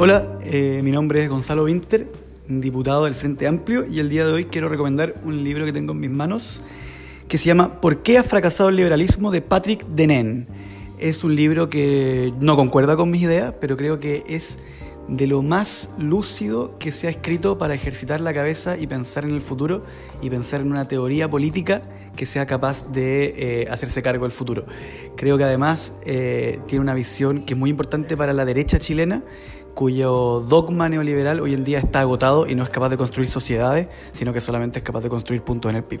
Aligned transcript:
Hola, 0.00 0.38
eh, 0.42 0.80
mi 0.84 0.92
nombre 0.92 1.24
es 1.24 1.28
Gonzalo 1.28 1.64
Winter, 1.64 2.08
diputado 2.46 3.06
del 3.06 3.16
Frente 3.16 3.48
Amplio, 3.48 3.84
y 3.84 3.98
el 3.98 4.08
día 4.08 4.24
de 4.24 4.30
hoy 4.30 4.44
quiero 4.44 4.68
recomendar 4.68 5.16
un 5.24 5.42
libro 5.42 5.64
que 5.64 5.72
tengo 5.72 5.90
en 5.90 5.98
mis 5.98 6.10
manos 6.10 6.60
que 7.26 7.36
se 7.36 7.46
llama 7.46 7.80
¿Por 7.80 8.04
qué 8.04 8.16
ha 8.16 8.22
fracasado 8.22 8.68
el 8.68 8.76
liberalismo? 8.76 9.32
de 9.32 9.42
Patrick 9.42 9.84
Denen. 9.88 10.46
Es 11.00 11.24
un 11.24 11.34
libro 11.34 11.68
que 11.68 12.32
no 12.38 12.54
concuerda 12.54 12.94
con 12.94 13.10
mis 13.10 13.22
ideas, 13.22 13.54
pero 13.60 13.76
creo 13.76 13.98
que 13.98 14.22
es 14.28 14.60
de 15.08 15.26
lo 15.26 15.42
más 15.42 15.88
lúcido 15.98 16.78
que 16.78 16.92
se 16.92 17.06
ha 17.06 17.10
escrito 17.10 17.56
para 17.56 17.74
ejercitar 17.74 18.20
la 18.20 18.34
cabeza 18.34 18.76
y 18.76 18.86
pensar 18.86 19.24
en 19.24 19.30
el 19.30 19.40
futuro 19.40 19.82
y 20.20 20.28
pensar 20.28 20.60
en 20.60 20.70
una 20.70 20.86
teoría 20.86 21.30
política 21.30 21.80
que 22.14 22.26
sea 22.26 22.46
capaz 22.46 22.92
de 22.92 23.32
eh, 23.34 23.68
hacerse 23.70 24.02
cargo 24.02 24.26
del 24.26 24.32
futuro. 24.32 24.66
Creo 25.16 25.38
que 25.38 25.44
además 25.44 25.94
eh, 26.04 26.60
tiene 26.66 26.82
una 26.82 26.94
visión 26.94 27.44
que 27.44 27.54
es 27.54 27.58
muy 27.58 27.70
importante 27.70 28.16
para 28.16 28.32
la 28.32 28.44
derecha 28.44 28.78
chilena, 28.78 29.22
cuyo 29.78 30.40
dogma 30.40 30.88
neoliberal 30.88 31.38
hoy 31.38 31.54
en 31.54 31.62
día 31.62 31.78
está 31.78 32.00
agotado 32.00 32.48
y 32.48 32.56
no 32.56 32.64
es 32.64 32.68
capaz 32.68 32.88
de 32.88 32.96
construir 32.96 33.28
sociedades, 33.28 33.86
sino 34.10 34.32
que 34.32 34.40
solamente 34.40 34.80
es 34.80 34.84
capaz 34.84 35.02
de 35.02 35.08
construir 35.08 35.42
puntos 35.42 35.70
en 35.70 35.76
el 35.76 35.84
PIB. 35.84 36.00